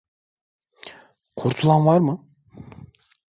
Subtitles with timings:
[1.35, 2.27] Kurtulan var mı?